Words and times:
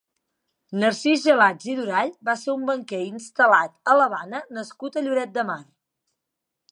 Narcís 0.83 1.25
Gelats 1.25 1.67
i 1.73 1.75
Durall 1.79 2.09
va 2.29 2.35
ser 2.43 2.49
un 2.55 2.65
banquer 2.69 3.03
instal·lat 3.09 3.77
a 3.93 3.95
l'Havana 3.99 4.41
nascut 4.59 4.97
a 4.97 5.05
Lloret 5.09 5.35
de 5.37 5.45
Mar. 5.51 5.63